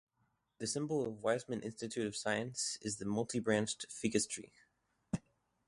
The 0.57 0.65
symbol 0.65 1.05
of 1.05 1.11
the 1.13 1.21
Weizmann 1.21 1.63
Institute 1.63 2.07
of 2.07 2.15
Science 2.15 2.79
is 2.81 2.97
the 2.97 3.05
multibranched 3.05 3.85
"Ficus" 3.91 4.25
tree. 4.25 4.51